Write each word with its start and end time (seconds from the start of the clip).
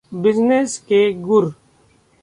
business 0.13 0.77
के 0.87 1.01
गुर 1.21 1.53